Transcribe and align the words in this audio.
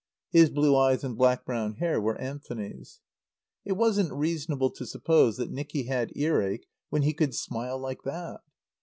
(His 0.31 0.49
blue 0.49 0.75
eyes 0.75 1.03
and 1.03 1.15
black 1.15 1.45
brown 1.45 1.75
hair 1.75 2.01
were 2.01 2.19
Anthony's.) 2.19 3.01
It 3.63 3.73
wasn't 3.73 4.11
reasonable 4.11 4.71
to 4.71 4.85
suppose 4.87 5.37
that 5.37 5.51
Nicky 5.51 5.83
had 5.83 6.11
earache 6.17 6.65
when 6.89 7.03
he 7.03 7.13
could 7.13 7.35
smile 7.35 7.77
like 7.77 8.01
that. 8.01 8.39